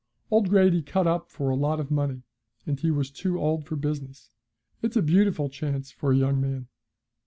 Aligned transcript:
Old 0.31 0.49
Grady 0.49 0.81
cut 0.81 1.05
up 1.05 1.29
for 1.29 1.51
a 1.51 1.55
lot 1.55 1.79
of 1.79 1.91
money, 1.91 2.23
and 2.65 2.79
he 2.79 2.89
was 2.89 3.11
too 3.11 3.39
old 3.39 3.65
for 3.67 3.75
business. 3.75 4.31
It's 4.81 4.95
a 4.97 5.01
beautiful 5.03 5.47
chance 5.47 5.91
for 5.91 6.11
a 6.11 6.17
young 6.17 6.41
man.' 6.41 6.67